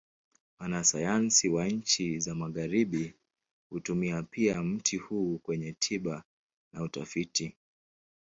[0.59, 3.13] Wanasayansi wa nchi za Magharibi
[3.69, 6.23] hutumia pia mti huu kwenye tiba
[6.73, 7.53] na utafiti.